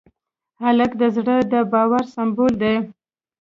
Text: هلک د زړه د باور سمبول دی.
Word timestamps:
هلک 0.61 0.91
د 1.01 1.03
زړه 1.15 1.35
د 1.51 1.53
باور 1.71 2.03
سمبول 2.13 2.53
دی. 2.63 2.75